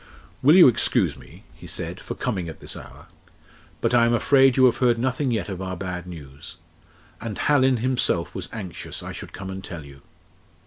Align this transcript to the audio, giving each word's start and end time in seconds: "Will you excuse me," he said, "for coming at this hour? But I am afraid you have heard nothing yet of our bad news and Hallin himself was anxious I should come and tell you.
"Will 0.41 0.55
you 0.55 0.67
excuse 0.67 1.15
me," 1.15 1.43
he 1.53 1.67
said, 1.67 1.99
"for 1.99 2.15
coming 2.15 2.49
at 2.49 2.59
this 2.59 2.75
hour? 2.75 3.05
But 3.81 3.93
I 3.93 4.03
am 4.07 4.15
afraid 4.15 4.57
you 4.57 4.65
have 4.65 4.77
heard 4.77 4.97
nothing 4.97 5.29
yet 5.29 5.47
of 5.47 5.61
our 5.61 5.77
bad 5.77 6.07
news 6.07 6.57
and 7.21 7.37
Hallin 7.37 7.77
himself 7.77 8.33
was 8.33 8.49
anxious 8.51 9.03
I 9.03 9.11
should 9.11 9.31
come 9.31 9.51
and 9.51 9.63
tell 9.63 9.85
you. 9.85 10.01